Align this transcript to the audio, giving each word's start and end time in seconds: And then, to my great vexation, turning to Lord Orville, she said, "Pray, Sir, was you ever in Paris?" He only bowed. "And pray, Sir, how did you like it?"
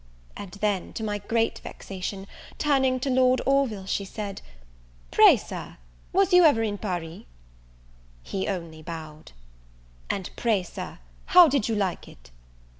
And 0.35 0.53
then, 0.53 0.93
to 0.93 1.03
my 1.03 1.19
great 1.19 1.59
vexation, 1.59 2.25
turning 2.57 2.99
to 3.01 3.09
Lord 3.11 3.39
Orville, 3.45 3.85
she 3.85 4.03
said, 4.03 4.41
"Pray, 5.11 5.37
Sir, 5.37 5.77
was 6.11 6.33
you 6.33 6.43
ever 6.43 6.63
in 6.63 6.79
Paris?" 6.79 7.25
He 8.23 8.47
only 8.47 8.81
bowed. 8.81 9.33
"And 10.09 10.31
pray, 10.35 10.63
Sir, 10.63 10.97
how 11.25 11.47
did 11.47 11.69
you 11.69 11.75
like 11.75 12.07
it?" 12.07 12.31